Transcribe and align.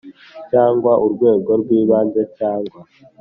Cyangwa 0.49 0.91
urwego 1.05 1.51
rw 1.61 1.69
ibanze 1.79 2.21
cyangwa 2.37 2.79